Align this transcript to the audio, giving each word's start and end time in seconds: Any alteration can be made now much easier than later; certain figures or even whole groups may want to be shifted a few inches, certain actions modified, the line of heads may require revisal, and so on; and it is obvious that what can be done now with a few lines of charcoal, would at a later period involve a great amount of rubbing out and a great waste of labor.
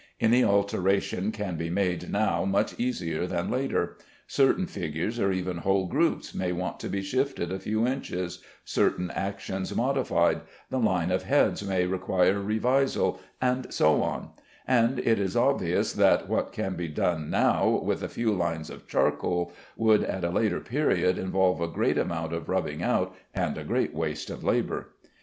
Any 0.19 0.43
alteration 0.43 1.31
can 1.31 1.57
be 1.57 1.69
made 1.69 2.09
now 2.11 2.43
much 2.43 2.79
easier 2.79 3.27
than 3.27 3.51
later; 3.51 3.97
certain 4.25 4.65
figures 4.65 5.19
or 5.19 5.31
even 5.31 5.57
whole 5.57 5.85
groups 5.85 6.33
may 6.33 6.51
want 6.51 6.79
to 6.79 6.89
be 6.89 7.03
shifted 7.03 7.51
a 7.51 7.59
few 7.59 7.85
inches, 7.85 8.41
certain 8.65 9.11
actions 9.11 9.75
modified, 9.75 10.41
the 10.71 10.79
line 10.79 11.11
of 11.11 11.21
heads 11.21 11.61
may 11.61 11.85
require 11.85 12.41
revisal, 12.41 13.19
and 13.39 13.71
so 13.71 14.01
on; 14.01 14.31
and 14.65 14.97
it 14.97 15.19
is 15.19 15.37
obvious 15.37 15.93
that 15.93 16.27
what 16.27 16.51
can 16.51 16.75
be 16.75 16.87
done 16.87 17.29
now 17.29 17.69
with 17.69 18.01
a 18.01 18.09
few 18.09 18.33
lines 18.33 18.71
of 18.71 18.87
charcoal, 18.87 19.53
would 19.77 20.03
at 20.03 20.23
a 20.23 20.31
later 20.31 20.59
period 20.59 21.19
involve 21.19 21.61
a 21.61 21.67
great 21.67 21.99
amount 21.99 22.33
of 22.33 22.49
rubbing 22.49 22.81
out 22.81 23.15
and 23.35 23.55
a 23.55 23.63
great 23.63 23.93
waste 23.93 24.31
of 24.31 24.43
labor. 24.43 24.93